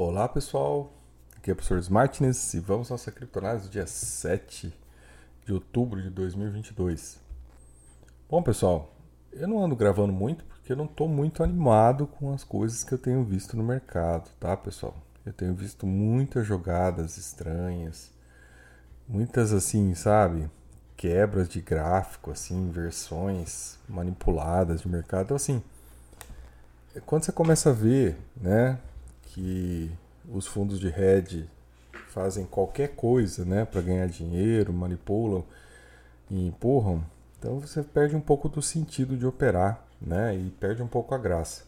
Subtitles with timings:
[0.00, 0.92] Olá pessoal,
[1.36, 4.72] aqui é o professor Smartness e vamos à nossa criptonase do dia 7
[5.44, 7.18] de outubro de 2022.
[8.30, 8.94] Bom pessoal,
[9.32, 12.94] eu não ando gravando muito porque eu não estou muito animado com as coisas que
[12.94, 14.96] eu tenho visto no mercado, tá pessoal?
[15.26, 18.12] Eu tenho visto muitas jogadas estranhas,
[19.08, 20.48] muitas assim, sabe?
[20.96, 25.24] Quebras de gráfico, assim, versões manipuladas de mercado.
[25.24, 25.60] Então assim,
[27.04, 28.78] quando você começa a ver, né,
[29.38, 29.90] que
[30.28, 31.48] os fundos de hedge
[32.08, 35.44] fazem qualquer coisa né, para ganhar dinheiro, manipulam
[36.28, 37.04] e empurram,
[37.38, 41.18] então você perde um pouco do sentido de operar né, e perde um pouco a
[41.18, 41.62] graça.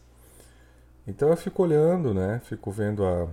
[1.07, 3.29] Então eu fico olhando, né, fico vendo a,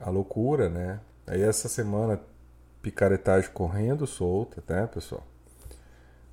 [0.00, 1.00] a loucura, né?
[1.26, 2.20] Aí essa semana
[2.80, 5.26] picaretagem correndo solta, né, pessoal?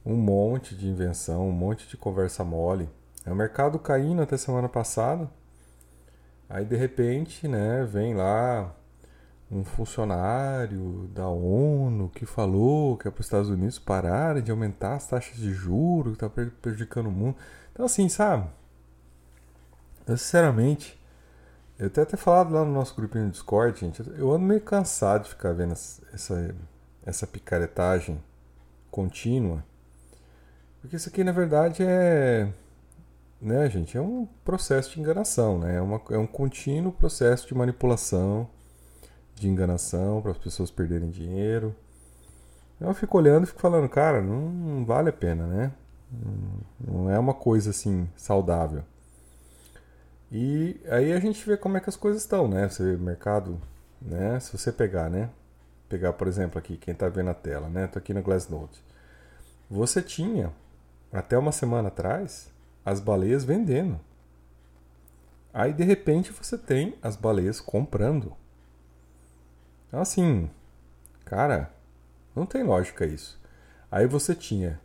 [0.06, 2.88] Um monte de invenção, um monte de conversa mole.
[3.26, 5.30] É o mercado caindo até semana passada,
[6.50, 8.76] Aí de repente, né, vem lá
[9.52, 14.96] um funcionário da ONU que falou que é para os Estados Unidos pararem de aumentar
[14.96, 16.30] as taxas de juros, que está
[16.62, 17.36] prejudicando o mundo.
[17.72, 18.48] Então assim, sabe?
[20.08, 21.00] Eu sinceramente,
[21.78, 25.24] eu até até falado lá no nosso grupinho do Discord, gente, eu ando meio cansado
[25.24, 26.56] de ficar vendo essa,
[27.06, 28.22] essa picaretagem
[28.90, 29.64] contínua.
[30.82, 32.52] Porque isso aqui na verdade é
[33.42, 35.76] né, gente, é um processo de enganação, né?
[35.78, 38.50] É, uma, é um contínuo processo de manipulação,
[39.36, 41.76] de enganação para as pessoas perderem dinheiro.
[42.80, 45.72] Eu fico olhando e fico falando, cara, não, não vale a pena, né?
[46.80, 48.84] Não, é uma coisa assim saudável.
[50.32, 52.68] E aí a gente vê como é que as coisas estão, né?
[52.70, 53.60] Você vê o mercado,
[54.02, 54.40] né?
[54.40, 55.30] Se você pegar, né?
[55.88, 57.88] Pegar, por exemplo, aqui, quem está vendo a tela, né?
[57.88, 58.84] Tô aqui na Glassnode.
[59.70, 60.52] Você tinha,
[61.12, 62.52] até uma semana atrás,
[62.90, 64.00] as baleias vendendo.
[65.54, 68.34] Aí de repente você tem as baleias comprando.
[69.88, 70.50] Então, assim,
[71.24, 71.72] cara,
[72.36, 73.40] não tem lógica isso.
[73.92, 74.80] Aí você tinha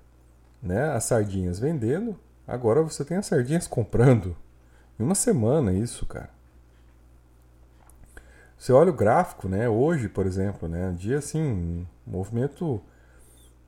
[0.63, 4.37] né, as sardinhas vendendo, agora você tem as sardinhas comprando.
[4.99, 6.31] Em uma semana isso, cara.
[8.59, 9.69] Você olha o gráfico, né?
[9.69, 10.89] Hoje, por exemplo, né?
[10.89, 12.83] Um dia assim, movimento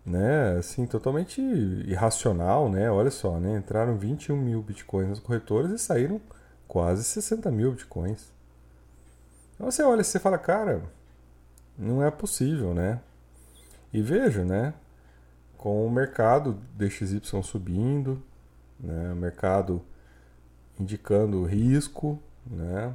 [0.06, 2.88] né, assim, totalmente irracional, né?
[2.88, 3.56] Olha só, né?
[3.58, 6.20] Entraram 21 mil bitcoins nas corretoras e saíram
[6.68, 8.32] quase 60 mil bitcoins.
[9.54, 10.82] Então você olha e você fala, cara,
[11.76, 13.00] não é possível, né?
[13.92, 14.74] E veja, né?
[15.58, 18.22] Com o mercado DXY subindo,
[18.78, 19.12] né?
[19.12, 19.82] O mercado
[20.78, 22.94] indicando risco, né?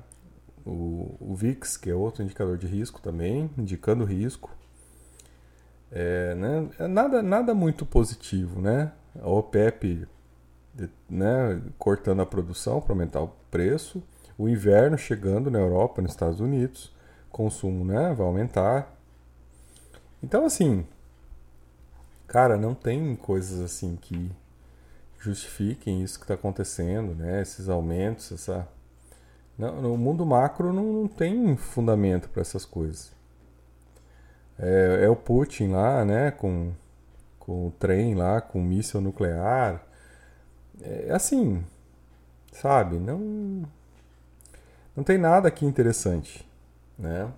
[0.66, 4.56] O, o VIX, que é outro indicador de risco também, indicando risco.
[5.92, 8.92] É, né, é nada, nada muito positivo, né?
[9.22, 10.08] A OPEP
[11.10, 14.02] né, cortando a produção para aumentar o preço,
[14.38, 16.94] o inverno chegando na Europa, nos Estados Unidos,
[17.30, 18.96] consumo né, vai aumentar.
[20.24, 20.86] Então, assim,
[22.28, 24.32] cara, não tem coisas assim que
[25.20, 27.42] justifiquem isso que está acontecendo, né?
[27.42, 28.68] Esses aumentos, essa.
[29.58, 33.12] Não, no mundo macro não, não tem fundamento para essas coisas.
[34.62, 36.72] É, é, o Putin lá, né, com,
[37.40, 39.84] com o trem lá, com o míssil nuclear.
[40.82, 41.64] É assim,
[42.52, 42.98] sabe?
[42.98, 43.64] Não,
[44.96, 46.48] não tem nada aqui interessante,
[46.98, 47.32] né?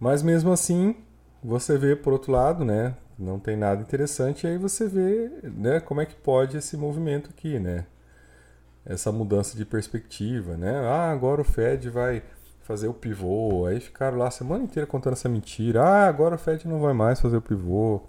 [0.00, 0.96] Mas mesmo assim,
[1.42, 2.94] você vê por outro lado, né?
[3.18, 7.58] Não tem nada interessante, aí você vê, né, como é que pode esse movimento aqui,
[7.58, 7.86] né?
[8.84, 10.78] Essa mudança de perspectiva, né?
[10.86, 12.22] Ah, agora o Fed vai
[12.66, 13.66] fazer o pivô.
[13.66, 15.82] Aí ficaram lá a semana inteira contando essa mentira.
[15.82, 18.02] Ah, agora o Fed não vai mais fazer o pivô.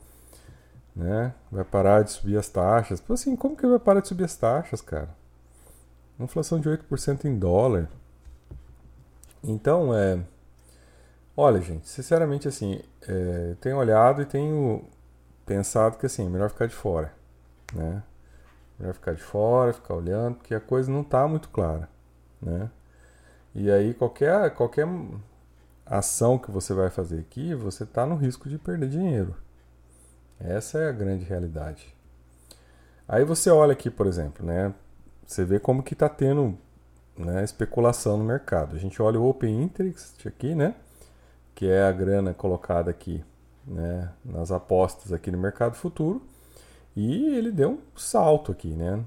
[0.96, 1.34] Né?
[1.52, 3.00] Vai parar de subir as taxas.
[3.00, 5.10] Pô, assim, como que vai parar de subir as taxas, cara?
[6.20, 7.88] Inflação de 8% em dólar.
[9.44, 10.20] Então, é.
[11.36, 14.84] Olha, gente, sinceramente, assim, é, tenho olhado e tenho
[15.46, 17.14] pensado que, assim, é melhor ficar de fora,
[17.72, 18.02] né?
[18.80, 21.88] Melhor ficar de fora, ficar olhando, porque a coisa não está muito clara,
[22.42, 22.72] né?
[23.56, 24.88] E aí qualquer, qualquer
[25.86, 29.36] ação que você vai fazer aqui, você está no risco de perder dinheiro.
[30.40, 31.96] Essa é a grande realidade.
[33.08, 34.74] Aí você olha aqui, por exemplo, né?
[35.26, 36.58] Você vê como que está tendo
[37.18, 38.76] né, especulação no mercado.
[38.76, 40.76] A gente olha o Open Interest aqui, né?
[41.56, 43.24] Que é a grana colocada aqui
[43.66, 46.22] né, nas apostas aqui no mercado futuro.
[46.96, 49.04] E ele deu um salto aqui, né?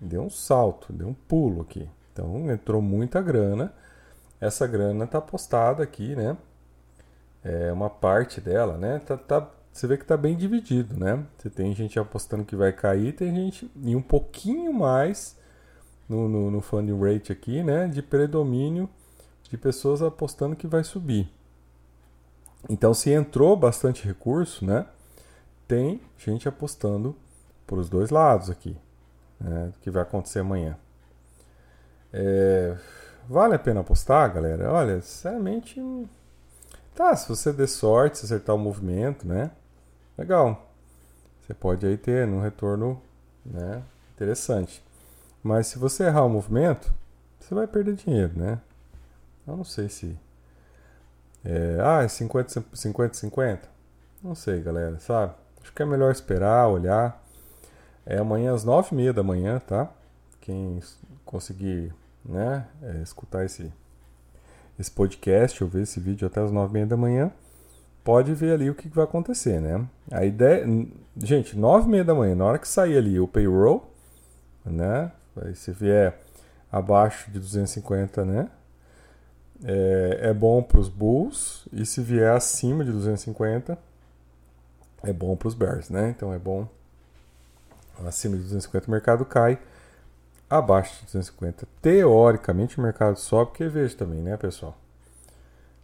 [0.00, 1.88] Deu um salto, deu um pulo aqui.
[2.12, 3.72] Então entrou muita grana
[4.40, 6.36] essa grana está apostada aqui, né?
[7.42, 9.00] É uma parte dela, né?
[9.00, 11.24] Tá, tá, você vê que está bem dividido, né?
[11.38, 15.36] Você tem gente apostando que vai cair, tem gente e um pouquinho mais
[16.08, 17.86] no, no, no funding rate aqui, né?
[17.88, 18.88] De predomínio
[19.50, 21.28] de pessoas apostando que vai subir.
[22.68, 24.86] Então, se entrou bastante recurso, né,
[25.66, 27.16] tem gente apostando
[27.66, 28.76] por os dois lados aqui,
[29.40, 30.76] né, que vai acontecer amanhã.
[32.12, 32.76] É,
[33.28, 34.70] vale a pena apostar, galera?
[34.72, 35.80] Olha, sinceramente,
[36.94, 39.50] tá, se você der sorte, se acertar o movimento, né,
[40.16, 40.66] legal.
[41.42, 43.00] Você pode aí ter um retorno,
[43.44, 43.82] né,
[44.14, 44.82] interessante.
[45.42, 46.92] Mas se você errar o movimento,
[47.38, 48.60] você vai perder dinheiro, né?
[49.46, 50.16] Eu não sei se
[51.44, 53.68] é, ah, é 50, 50, 50?
[54.22, 55.32] Não sei, galera, sabe?
[55.62, 57.22] Acho que é melhor esperar, olhar.
[58.04, 59.90] É amanhã às 9h30 da manhã, tá?
[60.40, 60.80] Quem
[61.24, 61.94] conseguir
[62.24, 63.72] né, é, escutar esse,
[64.78, 67.32] esse podcast ou ver esse vídeo até as 9h30 da manhã,
[68.04, 69.86] pode ver ali o que vai acontecer, né?
[70.10, 70.64] A ideia.
[71.16, 73.92] Gente, 9h30 da manhã, na hora que sair ali o payroll,
[74.64, 75.12] né?
[75.54, 76.18] Se vier
[76.70, 78.50] abaixo de 250, né?
[79.64, 83.78] é, é bom para os Bulls e se vier acima de 250
[85.02, 86.10] é bom para os Bears, né?
[86.10, 86.68] Então é bom
[88.06, 89.58] acima de 250 o mercado cai,
[90.50, 94.76] abaixo de 250 teoricamente o mercado sobe, porque veja também, né, pessoal?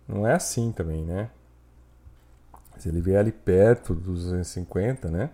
[0.06, 1.30] Não é assim também, né?
[2.78, 5.30] Se ele vier ali perto dos 250, né?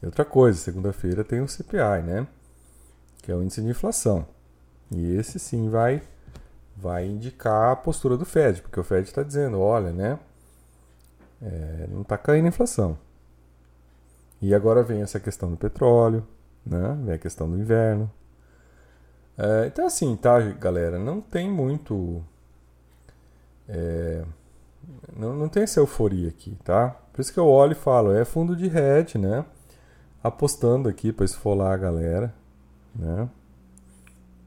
[0.00, 2.26] E outra coisa, segunda-feira tem o CPI, né?
[3.20, 4.26] Que é o índice de inflação.
[4.90, 6.02] E esse sim vai
[6.80, 10.18] vai indicar a postura do Fed, porque o Fed está dizendo, olha, né,
[11.42, 12.96] é, não está caindo a inflação.
[14.40, 16.24] E agora vem essa questão do petróleo,
[16.64, 18.08] né, vem a questão do inverno.
[19.38, 22.24] É, então assim, tá, galera, não tem muito,
[23.68, 24.24] é,
[25.16, 26.90] não, não tem essa euforia aqui, tá?
[27.12, 29.44] Por isso que eu olho e falo, é fundo de hedge, né,
[30.22, 32.34] apostando aqui para esfolar a galera,
[32.94, 33.28] né?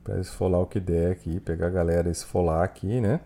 [0.03, 3.21] para esfolar o que der aqui, pegar a galera e esfolar aqui, né?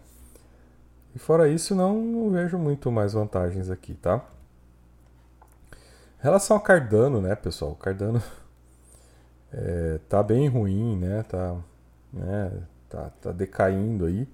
[1.15, 4.25] E fora isso, não, não vejo muito mais vantagens aqui, tá?
[6.19, 7.75] Em relação ao Cardano, né, pessoal?
[7.75, 8.21] Cardano
[9.55, 11.23] é, tá bem ruim, né?
[11.23, 11.55] Tá,
[12.11, 12.51] né?
[12.89, 14.27] Tá, tá decaindo aí.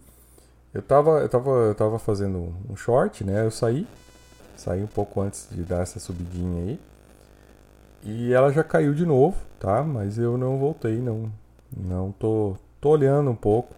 [0.74, 3.46] Eu tava, eu, tava, eu tava fazendo um short, né?
[3.46, 3.88] Eu saí,
[4.56, 6.80] saí um pouco antes de dar essa subidinha aí.
[8.04, 9.84] E ela já caiu de novo, tá?
[9.84, 11.32] Mas eu não voltei, não,
[11.76, 13.76] não tô, tô olhando um pouco,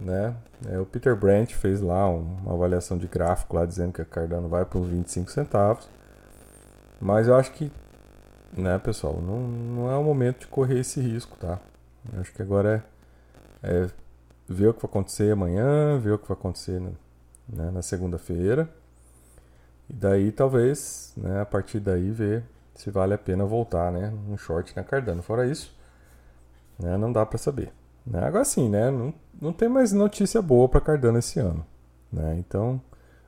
[0.00, 0.34] né?
[0.68, 4.04] É, o Peter Brandt fez lá um, uma avaliação de gráfico lá dizendo que a
[4.04, 5.88] Cardano vai para uns 25 centavos.
[7.00, 7.70] Mas eu acho que,
[8.56, 11.58] né, pessoal, não, não é o momento de correr esse risco, tá?
[12.12, 12.84] Eu acho que agora
[13.62, 13.90] é, é
[14.48, 16.90] ver o que vai acontecer amanhã, ver o que vai acontecer na,
[17.48, 18.68] né, na segunda-feira.
[19.88, 22.44] E daí talvez, né, a partir daí ver
[22.74, 25.22] se vale a pena voltar, né, um short na Cardano.
[25.22, 25.74] Fora isso,
[26.78, 26.96] né?
[26.96, 27.72] Não dá para saber.
[28.06, 28.20] Né?
[28.24, 28.90] Agora sim, né?
[28.90, 31.64] não, não tem mais notícia boa para Cardano esse ano.
[32.12, 32.36] Né?
[32.38, 32.80] Então,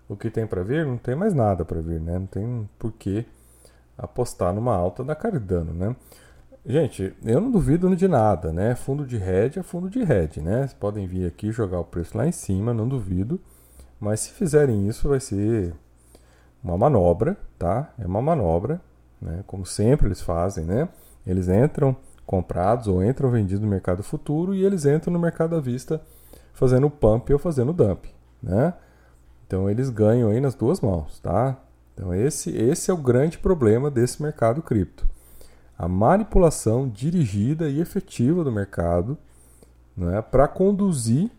[0.08, 2.00] o que tem para vir, não tem mais nada para vir.
[2.00, 2.18] Né?
[2.18, 3.24] Não tem por que
[3.96, 5.72] apostar numa alta da Cardano.
[5.72, 5.96] Né?
[6.66, 8.52] Gente, eu não duvido de nada.
[8.52, 8.74] Né?
[8.74, 10.40] Fundo de hedge é fundo de hedge.
[10.40, 10.58] Né?
[10.58, 13.40] Vocês podem vir aqui jogar o preço lá em cima, não duvido.
[14.00, 15.74] Mas se fizerem isso, vai ser
[16.62, 17.92] uma manobra, tá?
[17.98, 18.80] É uma manobra,
[19.20, 19.44] né?
[19.46, 20.88] Como sempre eles fazem, né?
[21.26, 21.94] Eles entram
[22.26, 26.00] comprados ou entram vendidos no mercado futuro e eles entram no mercado à vista
[26.54, 28.06] fazendo pump ou fazendo dump,
[28.42, 28.72] né?
[29.46, 31.58] Então eles ganham aí nas duas mãos, tá?
[31.94, 35.08] Então esse, esse é o grande problema desse mercado cripto.
[35.78, 39.16] A manipulação dirigida e efetiva do mercado
[39.96, 41.30] né, para conduzir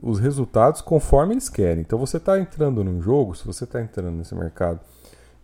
[0.00, 1.82] os resultados conforme eles querem.
[1.82, 4.80] Então você está entrando num jogo, se você está entrando nesse mercado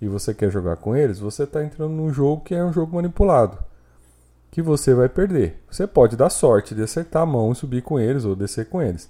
[0.00, 2.94] e você quer jogar com eles, você está entrando num jogo que é um jogo
[2.94, 3.58] manipulado
[4.50, 5.62] que você vai perder.
[5.70, 8.82] Você pode dar sorte de acertar a mão e subir com eles ou descer com
[8.82, 9.08] eles.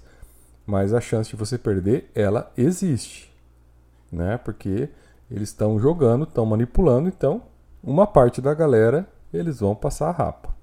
[0.65, 3.33] Mas a chance de você perder, ela existe.
[4.11, 4.37] Né?
[4.37, 4.89] Porque
[5.31, 7.41] eles estão jogando, estão manipulando, então
[7.81, 10.53] uma parte da galera eles vão passar a rapa.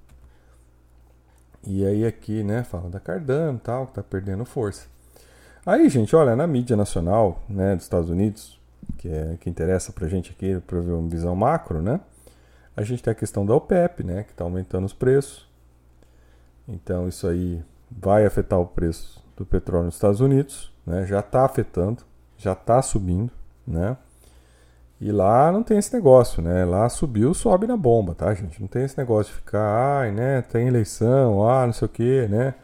[1.66, 4.86] E aí aqui, né, fala da Cardano tal, que tá perdendo força.
[5.66, 8.60] Aí, gente, olha, na mídia nacional, né, dos Estados Unidos,
[8.96, 12.00] que é que interessa pra gente aqui, para ver uma visão macro, né?
[12.76, 15.48] A gente tem a questão da OPEP, né, que está aumentando os preços.
[16.66, 21.06] Então isso aí vai afetar o preço do petróleo nos Estados Unidos, né?
[21.06, 22.02] Já está afetando,
[22.36, 23.32] já está subindo,
[23.66, 23.96] né?
[25.00, 26.64] E lá não tem esse negócio, né?
[26.64, 28.60] Lá subiu, sobe na bomba, tá, gente?
[28.60, 30.42] Não tem esse negócio de ficar, ai, né?
[30.42, 32.54] Tem eleição, ah, não sei o quê, né?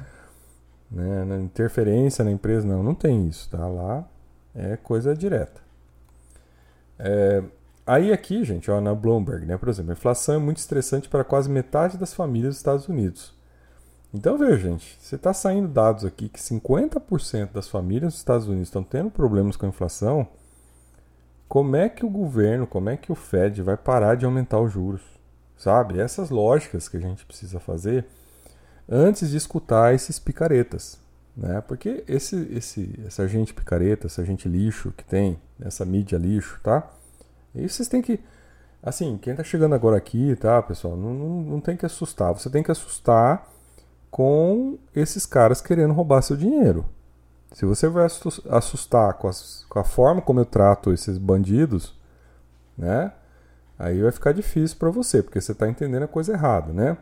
[0.90, 1.40] né?
[1.40, 3.66] Interferência na empresa, não, não tem isso, tá?
[3.66, 4.04] Lá
[4.54, 5.62] é coisa direta.
[6.98, 7.42] É,
[7.86, 11.22] Aí aqui, gente, ó, na Bloomberg, né, por exemplo, a inflação é muito estressante para
[11.22, 13.34] quase metade das famílias dos Estados Unidos.
[14.12, 18.68] Então veja, gente, você está saindo dados aqui que 50% das famílias dos Estados Unidos
[18.68, 20.26] estão tendo problemas com a inflação.
[21.54, 24.72] Como é que o governo, como é que o Fed vai parar de aumentar os
[24.72, 25.02] juros?
[25.56, 26.00] Sabe?
[26.00, 28.06] Essas lógicas que a gente precisa fazer
[28.88, 30.98] antes de escutar esses picaretas.
[31.36, 31.60] Né?
[31.60, 36.90] Porque esse, esse, essa gente picareta, essa gente lixo que tem, essa mídia lixo, tá?
[37.54, 38.18] E vocês têm que.
[38.82, 42.32] Assim, quem tá chegando agora aqui, tá, pessoal, não, não, não tem que assustar.
[42.32, 43.48] Você tem que assustar
[44.10, 46.84] com esses caras querendo roubar seu dinheiro.
[47.52, 51.94] Se você vai assustar com, as, com a forma como eu trato esses bandidos,
[52.76, 53.12] né?
[53.78, 56.96] Aí vai ficar difícil para você, porque você está entendendo a coisa errada, né?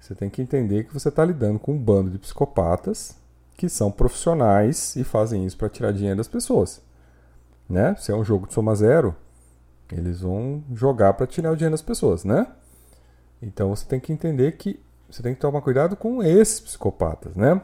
[0.00, 3.16] Você tem que entender que você está lidando com um bando de psicopatas
[3.56, 6.80] que são profissionais e fazem isso para tirar dinheiro das pessoas.
[7.68, 7.94] Né?
[7.96, 9.14] Se é um jogo de soma zero,
[9.90, 12.46] eles vão jogar para tirar o dinheiro das pessoas, né?
[13.42, 14.80] Então você tem que entender que
[15.10, 17.60] você tem que tomar cuidado com esses psicopatas, né?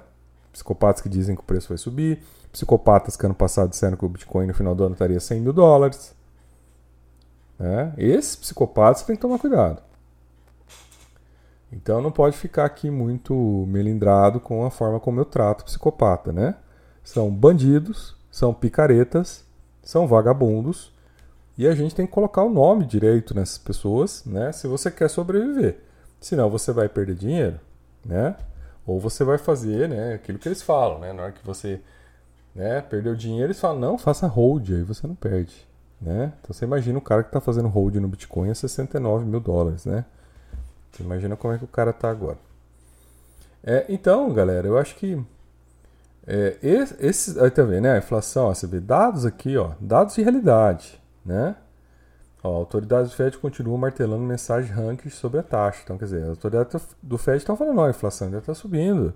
[0.54, 4.08] Psicopatas que dizem que o preço vai subir, psicopatas que ano passado disseram que o
[4.08, 6.14] Bitcoin no final do ano estaria 100 mil dólares.
[7.58, 7.92] Né?
[7.98, 9.82] Esses psicopatas tem que tomar cuidado.
[11.72, 13.34] Então não pode ficar aqui muito
[13.66, 16.54] melindrado com a forma como eu trato psicopata, né?
[17.02, 19.44] São bandidos, são picaretas,
[19.82, 20.92] são vagabundos
[21.58, 24.52] e a gente tem que colocar o nome direito nessas pessoas, né?
[24.52, 25.80] Se você quer sobreviver.
[26.20, 27.58] Senão você vai perder dinheiro,
[28.06, 28.36] né?
[28.86, 31.12] Ou você vai fazer, né, aquilo que eles falam, né?
[31.12, 31.80] Na hora que você,
[32.54, 35.66] né, perdeu dinheiro, eles falam: "Não, faça hold, aí você não perde",
[36.00, 36.32] né?
[36.40, 39.86] Então você imagina o cara que está fazendo hold no Bitcoin a 69 mil dólares,
[39.86, 40.04] né?
[40.92, 42.38] Você imagina como é que o cara tá agora.
[43.62, 45.20] É, então, galera, eu acho que
[46.26, 46.56] é,
[47.00, 47.92] esse, aí tá vendo, né?
[47.94, 51.56] A inflação, ó, você vê dados aqui, ó, dados de realidade, né?
[52.44, 55.80] Ó, autoridades do Fed continuam martelando mensagem ranking sobre a taxa.
[55.82, 59.14] Então, quer dizer, as autoridades do Fed estão falando, ó, a inflação ainda está subindo.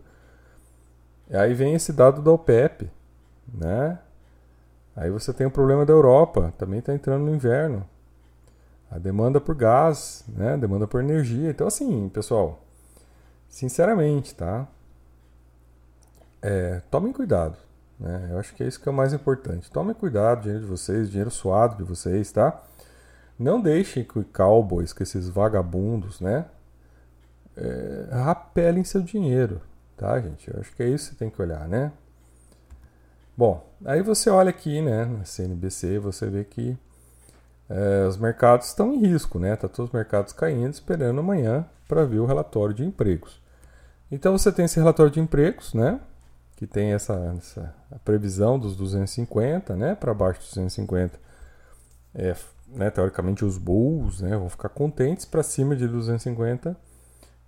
[1.28, 2.90] E aí vem esse dado da OPEP,
[3.52, 3.98] né?
[4.96, 7.86] Aí você tem o problema da Europa, também está entrando no inverno
[8.90, 10.56] a demanda por gás, né?
[10.56, 11.50] demanda por energia.
[11.50, 12.64] Então, assim, pessoal,
[13.48, 14.66] sinceramente, tá?
[16.40, 17.56] É, tomem cuidado.
[18.00, 18.28] Né?
[18.30, 19.70] Eu acho que é isso que é o mais importante.
[19.70, 22.62] Tomem cuidado, dinheiro de vocês, dinheiro suado de vocês, tá?
[23.38, 26.46] Não deixem que cowboys, que esses vagabundos, né?
[27.56, 29.60] É, rapelem seu dinheiro,
[29.96, 30.52] tá, gente?
[30.52, 31.92] Eu acho que é isso que você tem que olhar, né?
[33.36, 36.76] Bom, aí você olha aqui, né, na CNBC, você vê que
[37.68, 39.54] é, os mercados estão em risco, né?
[39.54, 43.40] Tá todos os mercados caindo, esperando amanhã para ver o relatório de empregos.
[44.10, 46.00] Então você tem esse relatório de empregos, né?
[46.56, 49.94] Que tem essa, essa previsão dos 250, né?
[49.94, 51.20] Para baixo dos 250.
[52.14, 52.34] É,
[52.70, 56.76] né, teoricamente os bulls né, vão ficar contentes para cima de 250.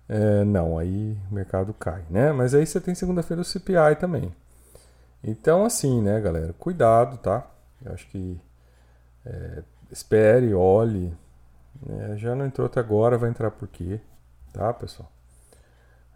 [0.09, 2.31] É, não, aí o mercado cai, né?
[2.31, 4.33] Mas aí você tem segunda-feira o CPI também.
[5.23, 6.53] Então, assim, né, galera?
[6.53, 7.49] Cuidado, tá?
[7.83, 8.39] Eu acho que
[9.25, 11.15] é, espere, olhe.
[11.87, 13.99] É, já não entrou até agora, vai entrar por quê?
[14.51, 15.11] Tá, pessoal?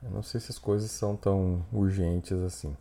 [0.04, 2.76] Eu não sei se as coisas são tão urgentes assim.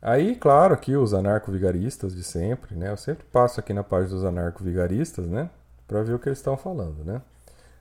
[0.00, 2.90] Aí, claro, aqui os anarco-vigaristas de sempre, né?
[2.90, 5.50] Eu sempre passo aqui na página dos anarco-vigaristas, né?
[5.86, 7.20] Para ver o que eles estão falando, né?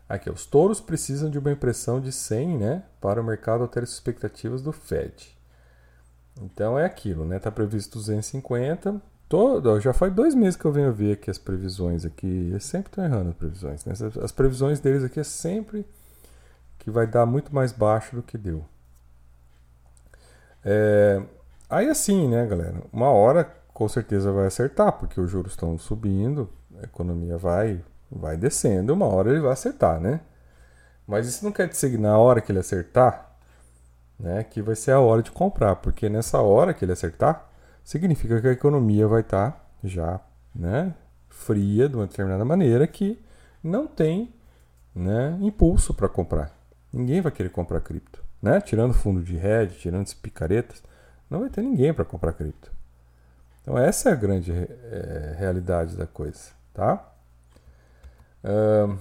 [0.10, 2.84] Aqui, os touros precisam de uma impressão de 100, né?
[3.00, 5.38] Para o mercado alterar as expectativas do Fed.
[6.42, 7.40] Então é aquilo, né?
[7.40, 12.06] Tá previsto 250, Todo, já faz dois meses que eu venho ver aqui as previsões
[12.06, 12.26] aqui.
[12.26, 13.84] Eles sempre estão errando as previsões.
[13.84, 13.94] Né?
[14.24, 15.86] As previsões deles aqui é sempre
[16.80, 18.64] que vai dar muito mais baixo do que deu.
[20.64, 21.22] É,
[21.70, 22.82] aí assim, né, galera?
[22.92, 23.44] Uma hora
[23.74, 29.06] com certeza vai acertar, porque os juros estão subindo, a economia vai, vai descendo, uma
[29.06, 30.22] hora ele vai acertar, né?
[31.08, 33.38] Mas isso não quer dizer que na hora que ele acertar,
[34.20, 37.50] né, que vai ser a hora de comprar, porque nessa hora que ele acertar,
[37.84, 40.20] significa que a economia vai estar tá já
[40.54, 40.94] né,
[41.30, 43.24] fria de uma determinada maneira que
[43.64, 44.34] não tem
[44.94, 46.52] né, impulso para comprar.
[46.92, 48.24] Ninguém vai querer comprar cripto.
[48.42, 48.60] Né?
[48.60, 50.84] Tirando fundo de hedge, tirando esses picaretas,
[51.30, 52.72] não vai ter ninguém para comprar cripto.
[53.62, 57.14] Então essa é a grande é, realidade da coisa, tá?
[58.44, 58.98] Uh,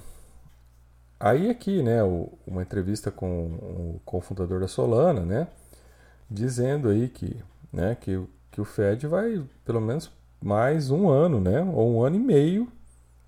[1.21, 5.49] aí aqui, né, o, uma entrevista com o cofundador da Solana, né,
[6.29, 7.41] dizendo aí que,
[7.73, 8.21] né, que
[8.57, 12.73] que o Fed vai pelo menos mais um ano, né, ou um ano e meio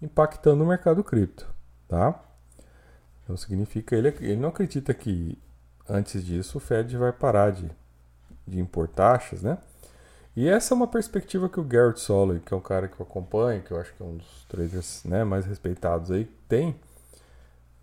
[0.00, 1.47] impactando o mercado cripto,
[1.87, 2.19] tá?
[3.23, 5.38] Então significa ele ele não acredita que
[5.87, 7.71] antes disso o Fed vai parar de,
[8.49, 9.59] de impor taxas, né?
[10.37, 13.05] E essa é uma perspectiva que o Garrett Soley, que é um cara que eu
[13.05, 16.76] acompanho, que eu acho que é um dos traders né, mais respeitados aí, tem,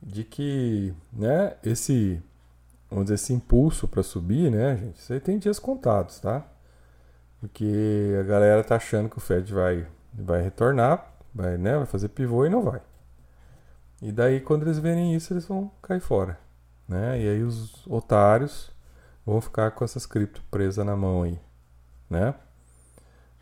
[0.02, 2.22] de que né, esse
[2.90, 5.12] vamos dizer, esse impulso para subir, né, gente?
[5.12, 6.46] Aí tem dias contados, tá?
[7.40, 12.10] Porque a galera tá achando que o Fed vai, vai retornar, vai, né, vai fazer
[12.10, 12.82] pivô e não vai.
[14.02, 16.40] E daí, quando eles verem isso, eles vão cair fora.
[16.88, 17.22] Né?
[17.22, 18.72] E aí os otários
[19.26, 21.40] vão ficar com essas cripto presas na mão aí.
[22.10, 22.36] Né?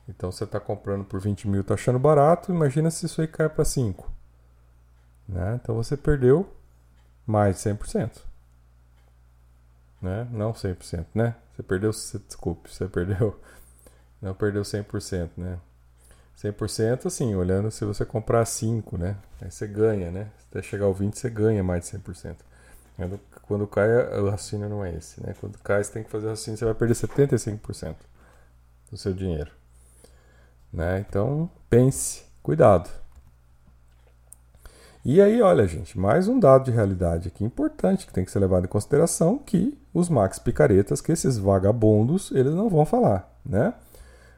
[0.08, 3.50] Então você está comprando por 20 mil, está achando barato, imagina se isso aí cai
[3.50, 4.12] para 5.
[5.28, 5.60] Né?
[5.62, 6.50] Então você perdeu
[7.26, 8.22] mais de 100%.
[10.02, 10.28] Né?
[10.32, 11.36] Não 100%, né?
[11.56, 13.40] Você perdeu, desculpe, você perdeu,
[14.22, 15.60] não perdeu 100%, né?
[16.38, 19.16] 100% assim, olhando se você comprar 5, né?
[19.40, 20.30] Aí você ganha, né?
[20.50, 22.36] Até chegar ao 20 você ganha mais de 100%.
[23.44, 23.88] Quando, cai,
[24.20, 25.36] o raciocínio não é esse, né?
[25.40, 27.96] Quando cai, você tem que fazer o raciocínio, você vai perder 75%
[28.90, 29.52] do seu dinheiro.
[30.72, 31.06] Né?
[31.08, 32.90] Então, pense, cuidado.
[35.06, 38.40] E aí, olha, gente, mais um dado de realidade aqui importante que tem que ser
[38.40, 43.74] levado em consideração que os max picaretas, que esses vagabundos, eles não vão falar, né?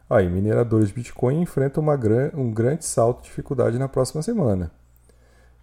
[0.09, 4.71] Aí, mineradores de Bitcoin enfrentam uma gran um grande salto de dificuldade na próxima semana.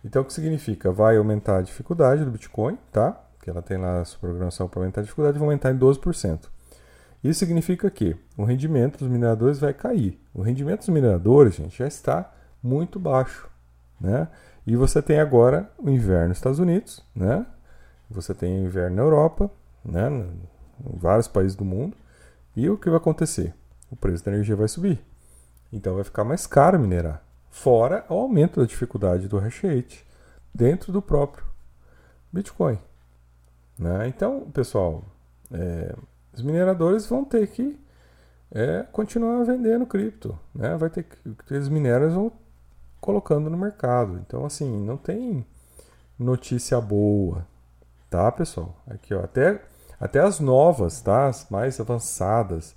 [0.04, 0.92] Então, o que significa?
[0.92, 3.20] Vai aumentar a dificuldade do Bitcoin, tá?
[3.42, 6.48] Que ela tem lá a sua programação para aumentar a dificuldade, vai aumentar em 12%.
[7.22, 10.18] Isso significa que o rendimento dos mineradores vai cair.
[10.32, 12.32] O rendimento dos mineradores, gente, já está
[12.62, 13.46] muito baixo,
[14.00, 14.28] né?
[14.66, 17.44] E você tem agora o inverno nos Estados Unidos, né?
[18.10, 19.50] Você tem o inverno na Europa,
[19.84, 20.08] né?
[20.08, 21.94] Em vários países do mundo.
[22.56, 23.54] E o que vai acontecer?
[23.92, 24.98] o preço da energia vai subir.
[25.70, 27.22] Então vai ficar mais caro minerar.
[27.50, 30.06] Fora o aumento da dificuldade do hash rate
[30.54, 31.44] dentro do próprio
[32.32, 32.78] Bitcoin.
[33.82, 34.08] Né?
[34.08, 35.04] Então, pessoal,
[35.50, 35.94] é,
[36.32, 37.78] os mineradores vão ter que
[38.50, 40.38] é, continuar vendendo cripto.
[40.54, 40.76] Né?
[40.76, 41.54] Vai ter que.
[41.54, 42.32] Os minérios vão
[43.00, 44.20] colocando no mercado.
[44.26, 45.44] Então, assim, não tem
[46.18, 47.46] notícia boa.
[48.08, 48.76] Tá, pessoal?
[48.86, 49.62] Aqui, ó, até,
[49.98, 51.26] até as novas, tá?
[51.28, 52.76] As mais avançadas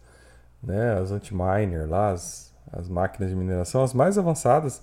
[0.66, 4.82] né, as anti-miner lá, as, as máquinas de mineração, as mais avançadas,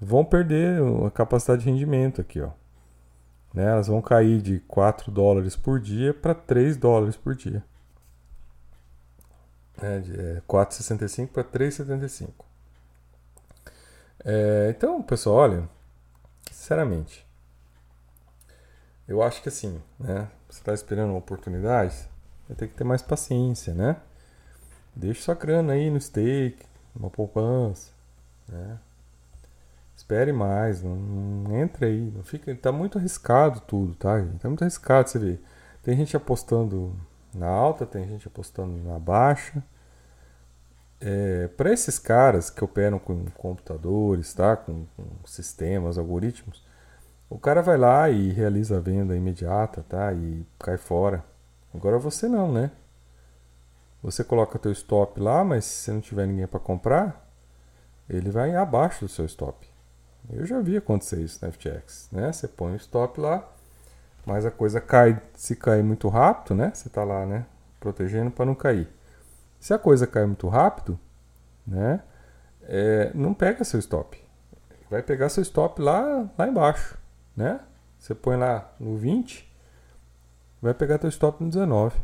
[0.00, 2.50] vão perder a capacidade de rendimento aqui, ó.
[3.52, 7.64] Né, elas vão cair de 4 dólares por dia para 3 dólares por dia.
[9.82, 12.30] É, de é, 4,65 para 3,75.
[14.24, 15.68] É, então, pessoal, olha,
[16.50, 17.26] sinceramente,
[19.08, 20.28] eu acho que assim, né?
[20.48, 22.08] Você está esperando uma oportunidade,
[22.46, 23.96] vai ter que ter mais paciência, né?
[24.94, 27.90] Deixe sua grana aí no stake, uma poupança,
[28.48, 28.78] né?
[30.10, 34.40] Espere mais, não, não entre aí, não fica, tá muito arriscado tudo, tá, gente?
[34.40, 35.38] Tá muito arriscado, você vê.
[35.84, 36.96] Tem gente apostando
[37.32, 39.62] na alta, tem gente apostando na baixa.
[41.00, 44.56] É, para esses caras que operam com computadores, tá?
[44.56, 46.66] Com, com, sistemas, algoritmos,
[47.28, 50.12] o cara vai lá e realiza a venda imediata, tá?
[50.12, 51.24] E cai fora.
[51.72, 52.72] Agora você não, né?
[54.02, 57.32] Você coloca teu stop lá, mas se não tiver ninguém para comprar,
[58.08, 59.70] ele vai abaixo do seu stop.
[60.28, 62.32] Eu já vi acontecer isso na FTX, né?
[62.32, 63.48] Você põe o stop lá,
[64.24, 66.70] mas a coisa cai, se cair muito rápido, né?
[66.74, 67.46] Você está lá, né,
[67.78, 68.88] protegendo para não cair.
[69.58, 70.98] Se a coisa cai muito rápido,
[71.66, 72.02] né,
[72.62, 74.22] é, não pega seu stop.
[74.90, 76.96] Vai pegar seu stop lá, lá embaixo,
[77.36, 77.60] né?
[77.98, 79.48] Você põe lá no 20,
[80.60, 82.00] vai pegar teu stop no 19.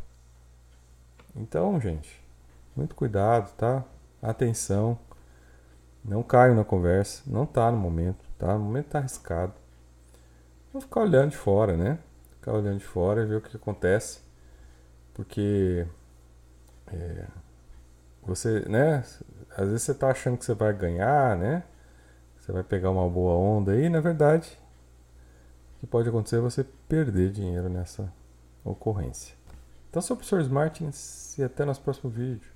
[1.34, 2.22] Então, gente,
[2.74, 3.84] muito cuidado, tá?
[4.22, 4.98] Atenção.
[6.06, 7.22] Não caio na conversa.
[7.26, 8.54] Não tá no momento, tá?
[8.54, 9.52] O momento tá arriscado.
[10.72, 11.98] Vou ficar olhando de fora, né?
[12.30, 14.20] Ficar olhando de fora e ver o que acontece.
[15.12, 15.86] Porque
[16.86, 17.24] é,
[18.22, 19.04] você, né?
[19.56, 21.64] Às vezes você tá achando que você vai ganhar, né?
[22.38, 24.56] Você vai pegar uma boa onda aí, na verdade,
[25.74, 28.12] o que pode acontecer é você perder dinheiro nessa
[28.64, 29.34] ocorrência.
[29.90, 32.55] Então, sou o professor Martins e até nosso próximo vídeo.